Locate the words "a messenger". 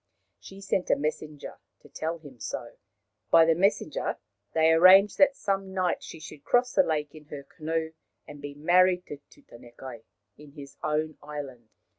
0.89-1.59